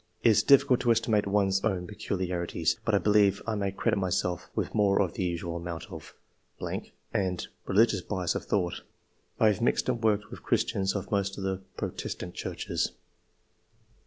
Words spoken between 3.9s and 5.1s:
myself with more